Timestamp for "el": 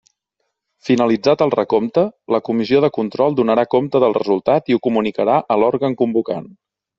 1.45-1.51